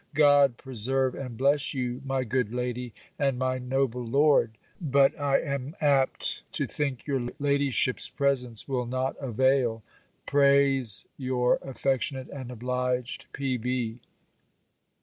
[0.15, 4.57] God preserve and bless you, my good lady, and my noble lord!
[4.81, 9.83] (but I am apt to think your ladyship's presence will not avail),
[10.25, 13.99] prays your affectionate and obliged, P.